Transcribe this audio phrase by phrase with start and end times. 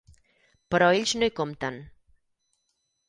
[0.75, 1.77] Però ells no hi compten.